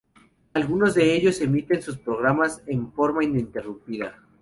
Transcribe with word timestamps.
Algunos 0.55 0.95
de 0.95 1.13
ellos 1.15 1.41
emiten 1.41 1.79
sus 1.83 1.95
programas 1.95 2.63
en 2.65 2.91
forma 2.91 3.23
ininterrumpida. 3.23 4.15